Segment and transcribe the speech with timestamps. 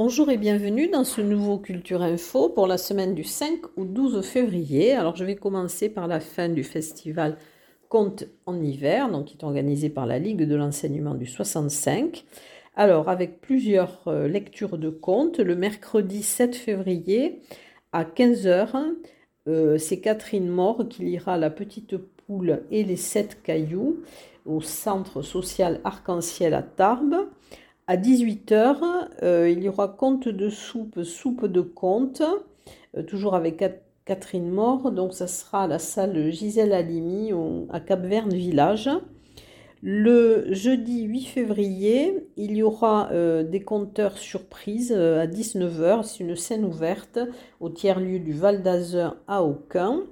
[0.00, 4.24] Bonjour et bienvenue dans ce nouveau Culture Info pour la semaine du 5 au 12
[4.24, 4.92] février.
[4.92, 7.36] Alors je vais commencer par la fin du festival
[7.88, 12.24] Contes en hiver, donc qui est organisé par la Ligue de l'enseignement du 65.
[12.76, 17.42] Alors avec plusieurs euh, lectures de contes, le mercredi 7 février
[17.90, 18.94] à 15h,
[19.48, 23.98] euh, c'est Catherine Mort qui lira La petite poule et les sept cailloux
[24.46, 27.26] au centre social Arc-en-Ciel à Tarbes.
[27.90, 28.76] À 18h,
[29.22, 32.22] euh, il y aura conte de soupe, soupe de conte,
[32.94, 33.64] euh, toujours avec
[34.04, 34.92] Catherine Mort.
[34.92, 37.32] Donc, ça sera la salle Gisèle Halimi
[37.70, 38.90] à Cap-Verne Village.
[39.80, 46.02] Le jeudi 8 février, il y aura euh, des compteurs surprises à 19h.
[46.02, 47.18] C'est une scène ouverte
[47.58, 50.02] au tiers-lieu du Val d'Azur à Aucun.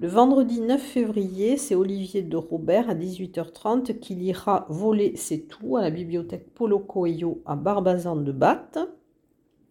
[0.00, 5.76] Le vendredi 9 février, c'est Olivier de Robert à 18h30 qui lira Voler c'est tout
[5.76, 8.78] à la bibliothèque Polo Coelho à Barbazan de Batte.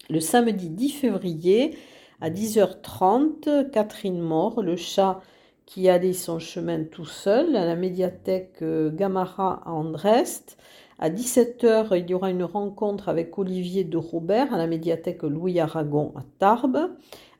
[0.08, 1.76] Le samedi 10 février
[2.20, 5.20] à 10h30, Catherine Mort, le chat
[5.66, 10.58] qui allait son chemin tout seul à la médiathèque euh, Gamara à Andrest.
[11.00, 15.58] À 17h, il y aura une rencontre avec Olivier de Robert à la médiathèque Louis
[15.58, 16.90] Aragon à Tarbes.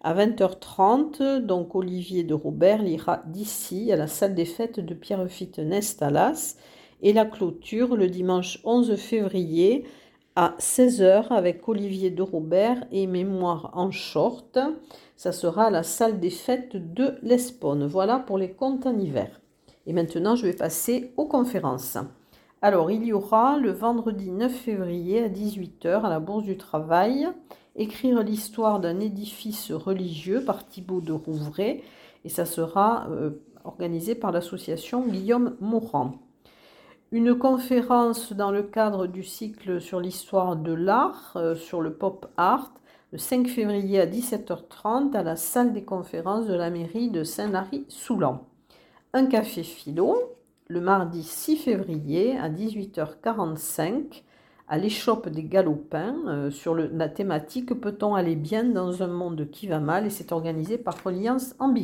[0.03, 5.59] À 20h30, donc Olivier de Robert lira d'ici à la salle des fêtes de Pierrefitte
[5.59, 6.57] Nestalas
[7.03, 9.85] et la clôture le dimanche 11 février
[10.37, 14.59] à 16h avec Olivier de Robert et Mémoire en short.
[15.17, 17.87] Ça sera la salle des fêtes de l'Espone.
[17.87, 19.43] Voilà pour les comptes en hiver.
[19.87, 21.99] Et maintenant, je vais passer aux conférences.
[22.63, 27.29] Alors, il y aura le vendredi 9 février à 18h à la Bourse du Travail
[27.77, 31.83] écrire l'histoire d'un édifice religieux par Thibaut de Rouvray
[32.25, 33.31] et ça sera euh,
[33.65, 36.15] organisé par l'association Guillaume Morand.
[37.13, 42.27] Une conférence dans le cadre du cycle sur l'histoire de l'art, euh, sur le pop
[42.37, 42.73] art,
[43.13, 48.47] le 5 février à 17h30 à la salle des conférences de la mairie de Saint-Lary-Soulan.
[49.13, 50.17] Un café philo,
[50.69, 54.23] le mardi 6 février à 18h45
[54.71, 59.67] à l'échoppe des galopins euh, sur la thématique Peut-on aller bien dans un monde qui
[59.67, 60.07] va mal?
[60.07, 61.75] Et c'est organisé par Reliance en.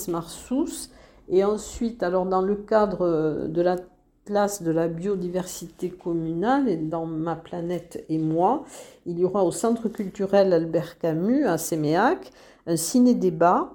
[0.09, 0.91] Marsous.
[1.29, 3.77] Et ensuite, alors dans le cadre de la
[4.25, 8.65] place de la biodiversité communale et dans Ma planète et moi,
[9.07, 12.33] il y aura au Centre culturel Albert Camus à Séméac
[12.67, 13.73] un ciné-débat.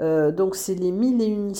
[0.00, 1.54] Euh, donc c'est les mille et une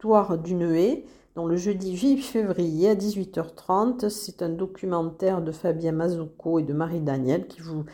[0.00, 1.04] histoires d'une haie.
[1.36, 6.72] Donc le jeudi 8 février à 18h30, c'est un documentaire de Fabien Mazzucco et de
[6.72, 7.84] Marie Daniel qui vous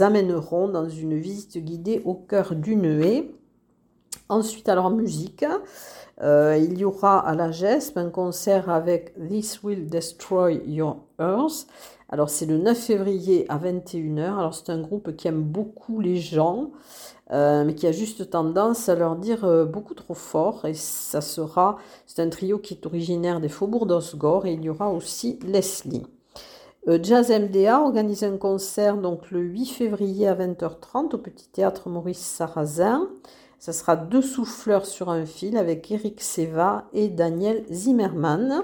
[0.00, 3.30] amèneront dans une visite guidée au cœur d'une haie.
[4.28, 5.44] Ensuite, alors musique,
[6.20, 11.68] euh, il y aura à la GESP un concert avec This Will Destroy Your Earth.
[12.08, 14.36] Alors c'est le 9 février à 21h.
[14.36, 16.72] Alors c'est un groupe qui aime beaucoup les gens,
[17.30, 20.64] euh, mais qui a juste tendance à leur dire euh, beaucoup trop fort.
[20.64, 21.76] Et ça sera,
[22.06, 24.46] c'est un trio qui est originaire des faubourgs d'Osgore.
[24.46, 26.04] Et il y aura aussi Leslie.
[27.02, 32.20] Jazz MDA organise un concert donc le 8 février à 20h30 au Petit Théâtre Maurice
[32.20, 33.08] Sarrazin.
[33.66, 38.62] Ce sera deux souffleurs sur un fil avec Eric Seva et Daniel Zimmermann.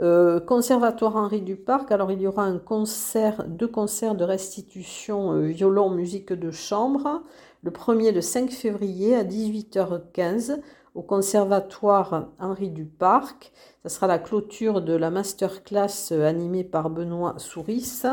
[0.00, 5.46] Euh, conservatoire Henri Duparc, alors il y aura un concert, deux concerts de restitution euh,
[5.46, 7.24] violon, musique de chambre.
[7.64, 10.60] Le premier le 5 février à 18h15
[10.94, 13.50] au Conservatoire Henri Duparc.
[13.82, 18.04] Ce sera la clôture de la masterclass euh, animée par Benoît Souris.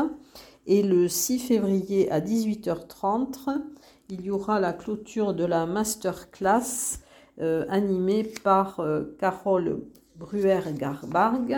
[0.66, 3.60] Et le 6 février à 18h30,
[4.08, 7.00] il y aura la clôture de la masterclass
[7.40, 9.80] euh, animée par euh, Carole
[10.16, 11.56] Bruer-Garbarg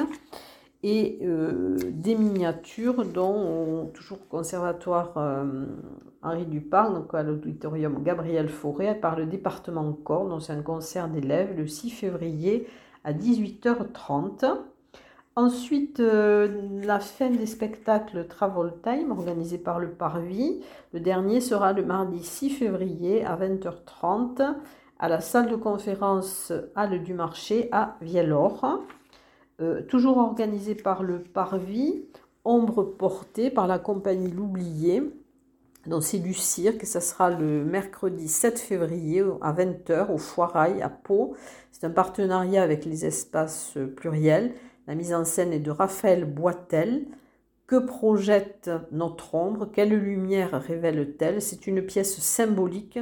[0.83, 5.15] et euh, des miniatures dont toujours conservatoire
[6.23, 11.09] Henri Duparc, donc à l'auditorium Gabriel Fauré par le département Corps, donc c'est un concert
[11.09, 12.69] d'élèves le 6 février
[13.03, 14.59] à 18h30.
[15.37, 20.61] Ensuite, la fin des spectacles Travel Time organisés par le Parvis.
[20.93, 24.55] Le dernier sera le mardi 6 février à 20h30
[25.01, 28.81] à la salle de conférence Halle du Marché à Vielor.
[29.61, 32.05] Euh, toujours organisé par le Parvis,
[32.45, 35.03] ombre portée par la compagnie L'Oublié.
[35.87, 40.89] Donc c'est du cirque, ça sera le mercredi 7 février à 20h au Foirail à
[40.89, 41.35] Pau.
[41.73, 44.55] C'est un partenariat avec les espaces pluriels.
[44.87, 47.07] La mise en scène est de Raphaël Boitel.
[47.67, 49.71] Que projette notre ombre?
[49.73, 51.41] Quelle lumière révèle-t-elle?
[51.41, 52.99] C'est une pièce symbolique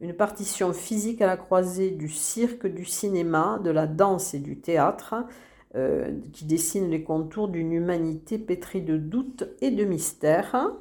[0.00, 4.58] une partition physique à la croisée du cirque, du cinéma, de la danse et du
[4.58, 5.14] théâtre,
[5.74, 10.74] euh, qui dessine les contours d'une humanité pétrie de doutes et de mystères.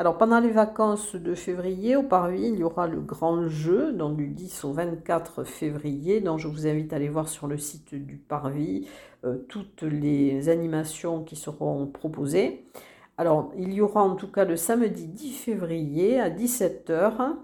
[0.00, 4.16] Alors pendant les vacances de février au Parvis, il y aura le grand jeu, donc
[4.16, 7.94] du 10 au 24 février, dont je vous invite à aller voir sur le site
[7.94, 8.88] du Parvis
[9.26, 12.64] euh, toutes les animations qui seront proposées.
[13.18, 17.34] Alors il y aura en tout cas le samedi 10 février à 17h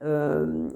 [0.00, 0.66] euh,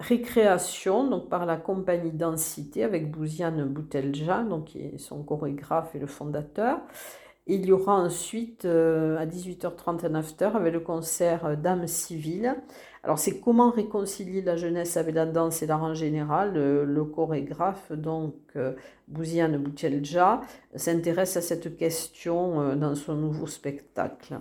[0.00, 6.08] récréation par la compagnie Densité avec Bouziane Boutelja, donc qui est son chorégraphe et le
[6.08, 6.80] fondateur.
[7.54, 12.56] Il y aura ensuite euh, à 18h30 à 9h avec le concert euh, Dame civile.
[13.02, 16.52] Alors c'est comment réconcilier la jeunesse avec la danse et l'art en général.
[16.54, 18.34] Le, chorégraphe, donc
[19.08, 20.42] Bouziane Boutelja,
[20.76, 24.38] s'intéresse à cette question dans son nouveau spectacle.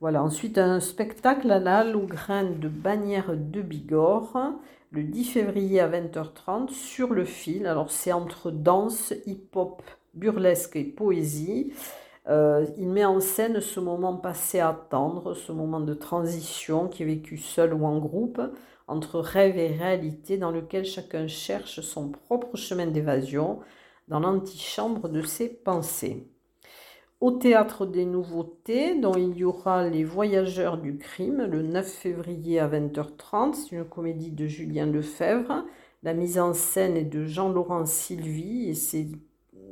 [0.00, 4.54] Voilà, ensuite un spectacle à la Grain de Bagnères de Bigorre,
[4.92, 7.66] le 10 février à 20h30, sur le fil.
[7.66, 9.82] Alors c'est entre danse, hip-hop,
[10.14, 11.72] burlesque et poésie.
[12.28, 17.02] Euh, il met en scène ce moment passé à attendre, ce moment de transition qui
[17.02, 18.40] est vécu seul ou en groupe,
[18.86, 23.60] entre rêve et réalité, dans lequel chacun cherche son propre chemin d'évasion
[24.08, 26.26] dans l'antichambre de ses pensées
[27.20, 32.58] au Théâtre des Nouveautés, dont il y aura Les Voyageurs du Crime, le 9 février
[32.58, 33.54] à 20h30.
[33.54, 35.66] C'est une comédie de Julien Lefebvre.
[36.02, 39.08] La mise en scène est de Jean-Laurent Sylvie et c'est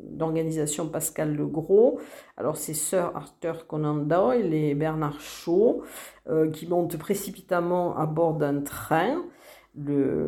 [0.05, 2.01] d'organisation Pascal Legros.
[2.37, 5.83] Alors c'est Sir Arthur Conan Doyle et Bernard Shaw
[6.29, 9.25] euh, qui montent précipitamment à bord d'un train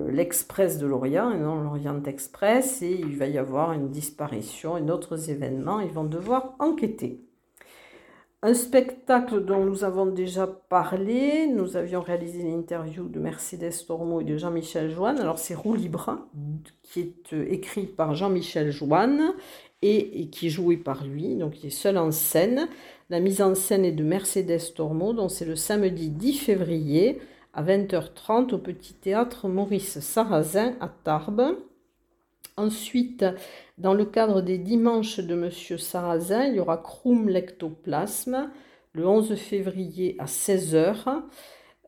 [0.08, 4.82] l'Express de l'Orient et non l'Orient Express et il va y avoir une disparition et
[4.82, 5.80] d'autres événements.
[5.80, 7.29] Ils vont devoir enquêter.
[8.42, 14.24] Un spectacle dont nous avons déjà parlé, nous avions réalisé l'interview de Mercedes Tormo et
[14.24, 15.18] de Jean-Michel Joanne.
[15.20, 16.26] Alors c'est Roue libre,
[16.82, 19.34] qui est euh, écrit par Jean-Michel Joanne
[19.82, 22.68] et, qui est joué par lui, donc il est seul en scène.
[23.10, 27.20] La mise en scène est de Mercedes Tormo, donc c'est le samedi 10 février
[27.52, 31.56] à 20h30 au Petit Théâtre Maurice Sarrazin à Tarbes.
[32.56, 33.24] Ensuite,
[33.80, 38.50] dans le cadre des dimanches de Monsieur Sarrazin, il y aura Crum Lectoplasme
[38.92, 41.22] le 11 février à 16h.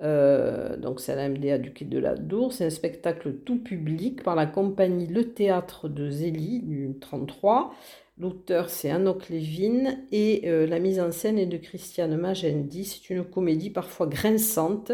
[0.01, 2.55] Euh, donc c'est à la MDA du Quai de la Dour.
[2.55, 7.75] C'est un spectacle tout public par la compagnie Le Théâtre de Zélie du 33.
[8.19, 12.87] L'auteur c'est Anok Levin et euh, la mise en scène est de Christiane Magendi.
[12.87, 14.93] C'est une comédie parfois grinçante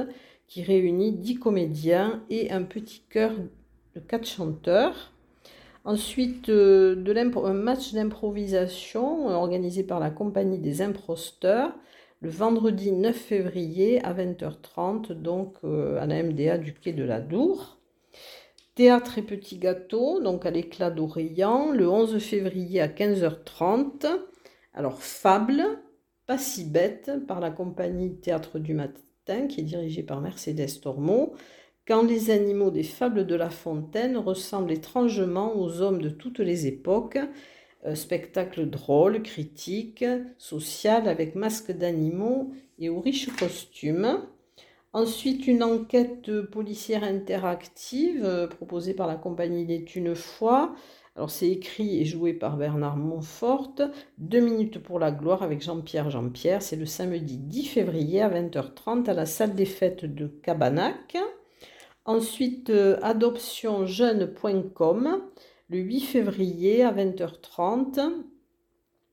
[0.49, 3.33] qui réunit dix comédiens et un petit chœur
[3.95, 5.13] de quatre chanteurs.
[5.89, 7.03] Ensuite, euh,
[7.47, 11.75] un match d'improvisation euh, organisé par la compagnie des imposteurs
[12.21, 17.23] le vendredi 9 février à 20h30, donc euh, à la MDA du quai de la
[17.23, 17.79] Dour.
[18.75, 24.09] Théâtre et petits gâteaux, donc à l'éclat d'Orient, le 11 février à 15h30.
[24.75, 25.65] Alors, Fable,
[26.27, 31.33] pas si bête, par la compagnie Théâtre du Matin qui est dirigé par Mercedes Tormo,
[31.89, 36.67] quand les animaux des fables de La Fontaine ressemblent étrangement aux hommes de toutes les
[36.67, 37.19] époques,
[37.87, 40.05] euh, spectacle drôle, critique,
[40.37, 44.21] social, avec masques d'animaux et aux riches costumes.
[44.93, 50.75] Ensuite, une enquête policière interactive euh, proposée par la compagnie Les une fois.
[51.17, 53.77] Alors, c'est écrit et joué par Bernard Montfort.
[54.19, 56.61] Deux minutes pour la gloire avec Jean-Pierre Jean-Pierre.
[56.61, 61.17] C'est le samedi 10 février à 20h30 à la salle des fêtes de Cabanac.
[62.09, 65.23] Ensuite, euh, adoptionjeune.com
[65.69, 68.01] le 8 février à 20h30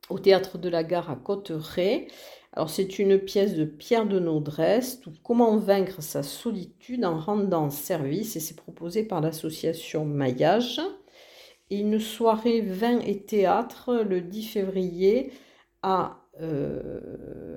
[0.09, 2.07] au théâtre de la gare à Cotteret.
[2.53, 8.37] Alors c'est une pièce de Pierre de Naudresse, Comment vaincre sa solitude en rendant service
[8.37, 10.79] et c'est proposé par l'association Maillage.
[11.69, 15.33] Et une soirée vin et théâtre le 10 février
[15.81, 16.99] à, euh,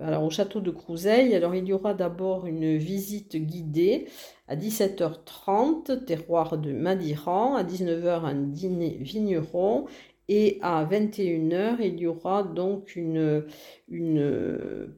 [0.02, 1.34] alors au château de Crouseille.
[1.34, 4.08] Alors il y aura d'abord une visite guidée
[4.46, 9.86] à 17h30, terroir de Madiran, à 19h un dîner vigneron
[10.28, 13.44] et à 21h, il y aura donc une,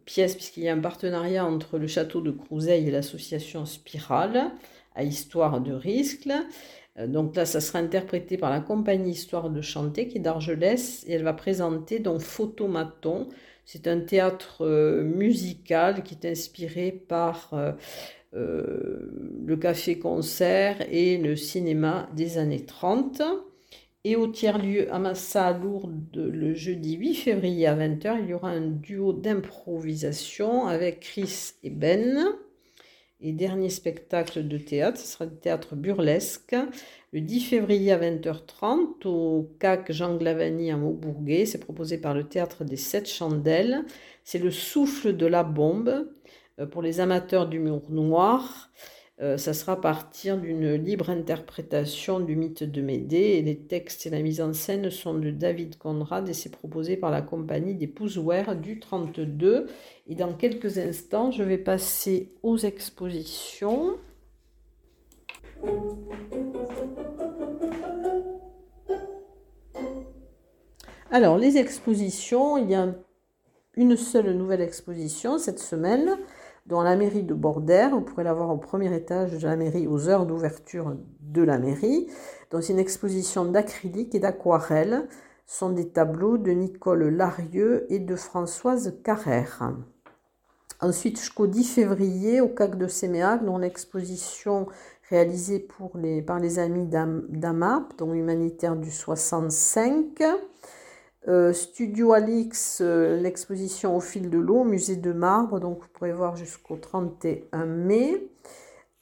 [0.04, 4.50] pièce, puisqu'il y a un partenariat entre le château de Crouseille et l'association Spirale,
[4.96, 6.32] à Histoire de Riscle.
[6.98, 11.04] Euh, donc là, ça sera interprété par la compagnie Histoire de Chanter, qui est d'Argelès,
[11.06, 13.28] et elle va présenter donc Photomaton.
[13.72, 18.98] C'est un théâtre euh, musical qui est inspiré par euh,
[19.46, 23.22] le café-concert et le cinéma des années 30.
[24.02, 28.50] Et au tiers-lieu à Massa Lourdes le jeudi 8 février à 20h, il y aura
[28.50, 32.26] un duo d'improvisation avec Chris et Ben.
[33.22, 36.56] Et dernier spectacle de théâtre, ce sera le théâtre burlesque,
[37.12, 41.44] le 10 février à 20h30 au CAC Jean Glavani à Maubourguet.
[41.44, 43.84] C'est proposé par le théâtre des Sept Chandelles.
[44.24, 46.08] C'est le souffle de la bombe
[46.58, 48.70] euh, pour les amateurs d'humour noir.
[49.22, 54.10] Euh, ça sera à partir d'une libre interprétation du mythe de Médée les textes et
[54.10, 57.86] la mise en scène sont de David Conrad et c'est proposé par la compagnie des
[57.86, 59.66] Pouzouères du 32.
[60.08, 63.98] Et dans quelques instants, je vais passer aux expositions.
[71.10, 72.94] Alors, les expositions, il y a
[73.74, 76.16] une seule nouvelle exposition cette semaine
[76.66, 77.90] dans la mairie de Bordère.
[77.90, 81.58] Vous pourrez la voir au premier étage de la mairie aux heures d'ouverture de la
[81.58, 82.08] mairie.
[82.50, 85.08] Dans une exposition d'acrylique et d'aquarelle
[85.46, 89.72] sont des tableaux de Nicole Larieux et de Françoise Carrère.
[90.80, 94.66] Ensuite, jusqu'au 10 février, au CAC de Séméac, dans l'exposition
[95.10, 95.66] réalisée
[96.26, 100.22] par les amis d'AMAP, dont humanitaire du 65.
[101.28, 106.12] Euh, Studio Alix, euh, l'exposition au fil de l'eau, musée de marbre, donc vous pourrez
[106.12, 108.26] voir jusqu'au 31 mai.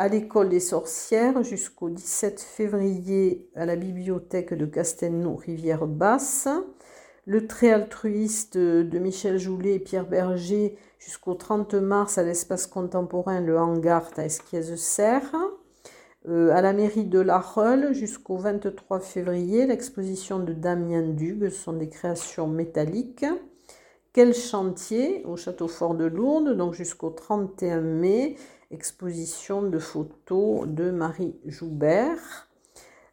[0.00, 6.48] À l'école des sorcières, jusqu'au 17 février à la bibliothèque de Castelnau, Rivière Basse.
[7.24, 13.40] Le trait altruiste de Michel Joulet et Pierre Berger jusqu'au 30 mars à l'espace contemporain
[13.40, 15.34] Le Hangar à Esquiez-Serre.
[16.28, 21.72] Euh, à la mairie de La Reule jusqu'au 23 février, l'exposition de Damien Dug sont
[21.72, 23.24] des créations métalliques.
[24.12, 28.36] Quel chantier au château fort de Lourdes, donc jusqu'au 31 mai,
[28.70, 32.48] exposition de photos de Marie Joubert.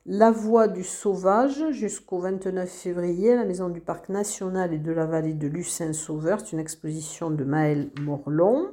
[0.05, 5.05] La voie du sauvage jusqu'au 29 février la maison du parc national et de la
[5.05, 8.71] vallée de Lucin-Sauveur, c'est une exposition de Maël Morlon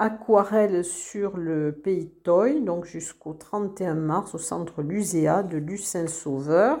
[0.00, 6.78] aquarelle sur le Pays Toy, donc jusqu'au 31 mars au centre Luséa de Lucin-Sauveur.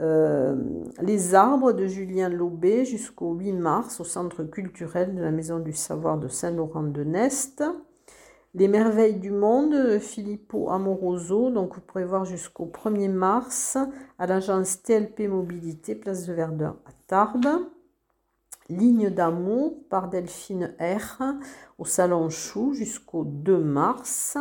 [0.00, 0.54] Euh,
[1.00, 5.72] les arbres de Julien Lobé jusqu'au 8 mars au centre culturel de la Maison du
[5.72, 7.64] Savoir de Saint-Laurent-de-Nest.
[8.52, 13.78] Les merveilles du monde, Filippo Amoroso, donc vous pourrez voir jusqu'au 1er mars
[14.18, 17.66] à l'agence TLP Mobilité, place de Verdun à Tarbes.
[18.70, 21.22] Ligne d'amour par Delphine R
[21.78, 24.38] au Salon Chou jusqu'au 2 mars.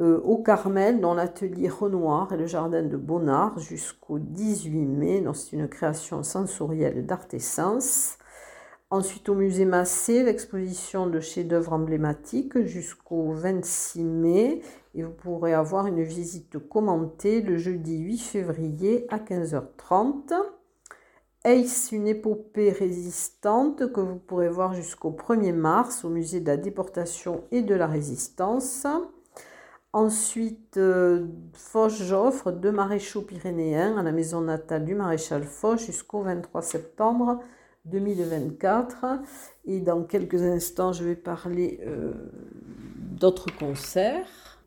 [0.00, 5.24] Euh, au Carmel, dans l'atelier Renoir et le jardin de Bonnard jusqu'au 18 mai.
[5.34, 8.16] C'est une création sensorielle d'Artessence.
[8.90, 14.62] Ensuite, au musée Massé, l'exposition de chefs-d'œuvre emblématiques jusqu'au 26 mai.
[14.94, 20.34] Et vous pourrez avoir une visite commentée le jeudi 8 février à 15h30.
[21.44, 26.58] Ace, une épopée résistante que vous pourrez voir jusqu'au 1er mars au musée de la
[26.58, 28.86] déportation et de la résistance?
[29.94, 36.60] Ensuite, euh, Foch-Joffre, deux maréchaux pyrénéens à la maison natale du maréchal Foch jusqu'au 23
[36.60, 37.40] septembre
[37.86, 39.06] 2024.
[39.64, 42.12] Et dans quelques instants, je vais parler euh,
[43.18, 44.60] d'autres concerts.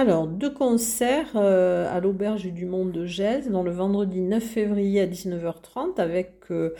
[0.00, 5.02] Alors, deux concerts euh, à l'Auberge du Monde de Gèze, dans le vendredi 9 février
[5.02, 6.74] à 19h30, avec euh,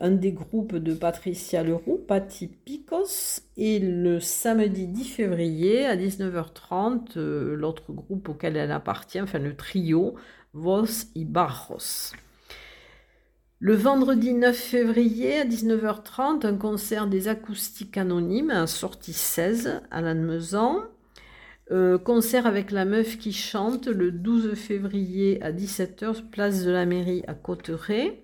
[0.00, 7.16] un des groupes de Patricia Leroux, Patti Picos, et le samedi 10 février à 19h30,
[7.16, 10.16] euh, l'autre groupe auquel elle appartient, enfin le trio,
[10.52, 12.10] Vos y Barros.
[13.60, 20.82] Le vendredi 9 février à 19h30, un concert des acoustiques anonymes, sortie 16 à Lannemezan.
[21.70, 26.84] Euh, concert avec la meuf qui chante le 12 février à 17h, place de la
[26.84, 28.22] mairie à Cotteret.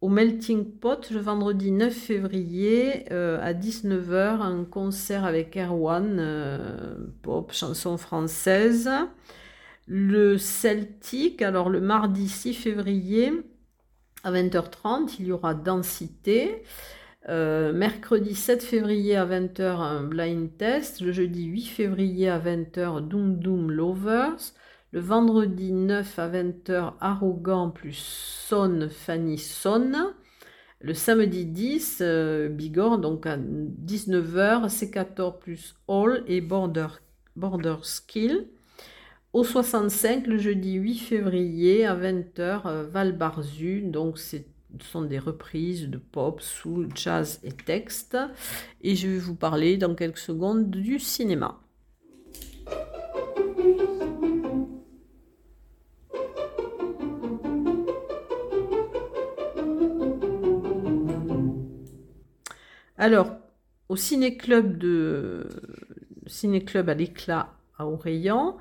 [0.00, 6.96] Au Melting Pot, le vendredi 9 février euh, à 19h, un concert avec Erwan, euh,
[7.22, 8.90] pop, chanson française.
[9.86, 13.32] Le Celtic, alors le mardi 6 février
[14.24, 16.62] à 20h30, il y aura Densité.
[17.28, 21.00] Euh, mercredi 7 février à 20h, un blind test.
[21.00, 24.52] Le jeudi 8 février à 20h, Doom Doom Lovers.
[24.90, 27.96] Le vendredi 9 à 20h, Arrogant plus
[28.48, 29.92] Son Fanny Son.
[30.80, 32.48] Le samedi 10, euh,
[32.98, 36.88] donc à 19h, C14 plus All et Border,
[37.36, 38.48] Border Skill.
[39.32, 45.02] Au 65, le jeudi 8 février à 20h, euh, Val Barzu, donc c'est ce sont
[45.02, 48.16] des reprises de pop, soul, jazz et texte.
[48.82, 51.60] Et je vais vous parler dans quelques secondes du cinéma.
[62.96, 63.32] Alors,
[63.88, 65.48] au ciné-club de
[66.26, 67.52] ciné-club à l'éclat
[67.82, 68.56] à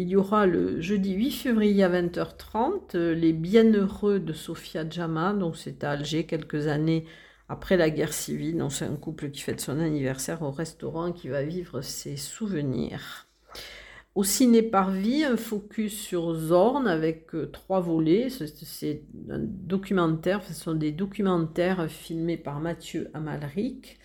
[0.00, 5.32] il y aura le jeudi 8 février à 20h30 euh, les Bienheureux de Sofia Djama,
[5.32, 7.04] donc c'est à Alger quelques années
[7.48, 8.64] après la guerre civile.
[8.70, 13.26] c'est un couple qui fête son anniversaire au restaurant qui va vivre ses souvenirs.
[14.14, 18.28] Au ciné Parvis, un focus sur Zorn avec euh, trois volets.
[18.30, 23.98] C'est documentaire, ce sont des documentaires filmés par Mathieu Amalric.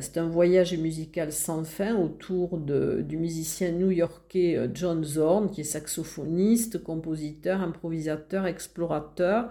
[0.00, 5.64] C'est un voyage musical sans fin autour du musicien new-yorkais euh, John Zorn, qui est
[5.64, 9.48] saxophoniste, compositeur, improvisateur, explorateur.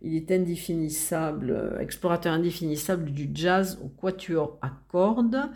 [0.00, 5.50] Il est indéfinissable, euh, explorateur indéfinissable du jazz au quatuor à cordes.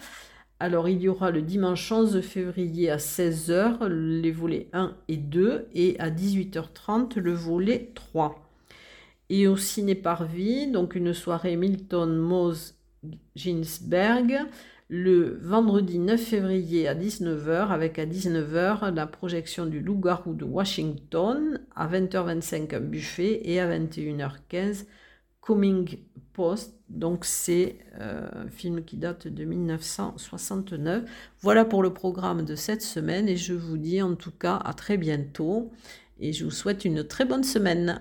[0.61, 5.69] Alors il y aura le dimanche 11 février à 16h les volets 1 et 2
[5.75, 8.43] et à 18h30 le volet 3.
[9.29, 12.76] Et au ciné Parvis, donc une soirée Milton Mose
[13.35, 14.47] Ginsberg
[14.89, 21.61] le vendredi 9 février à 19h avec à 19h la projection du Loup-garou de Washington,
[21.75, 24.85] à 20h25 un buffet et à 21h15
[25.41, 25.99] Coming
[26.35, 26.75] Post.
[26.89, 31.03] Donc c'est euh, un film qui date de 1969.
[31.41, 34.73] Voilà pour le programme de cette semaine et je vous dis en tout cas à
[34.73, 35.73] très bientôt
[36.21, 38.01] et je vous souhaite une très bonne semaine.